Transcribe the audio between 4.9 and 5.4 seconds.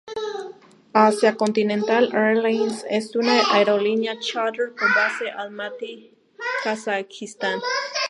base en